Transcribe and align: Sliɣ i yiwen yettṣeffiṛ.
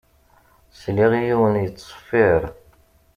Sliɣ 0.79 1.11
i 1.19 1.21
yiwen 1.25 1.55
yettṣeffiṛ. 1.63 2.41